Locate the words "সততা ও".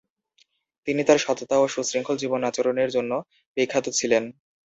1.19-1.65